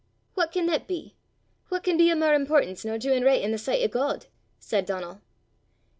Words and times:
"What 0.33 0.51
can 0.51 0.65
that 0.65 0.87
be? 0.87 1.15
What 1.69 1.83
can 1.83 1.95
be 1.95 2.11
o' 2.11 2.15
mair 2.15 2.33
importance 2.33 2.83
nor 2.83 2.97
doin' 2.97 3.21
richt 3.23 3.45
i' 3.45 3.51
the 3.51 3.59
sicht 3.59 3.83
o' 3.83 3.87
God?" 3.87 4.25
said 4.57 4.87
Donal. 4.87 5.21